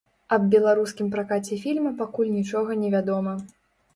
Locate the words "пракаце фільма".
1.15-1.91